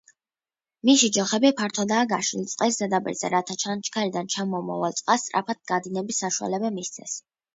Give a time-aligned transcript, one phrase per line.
[0.89, 7.19] მისი ჯოხები ფართოდაა გაშლილი წლის ზედაპირზე რათა ჩანჩქერიდან ჩამომავალ წყალს სწრაფად გადინების საშუალება მისცეს.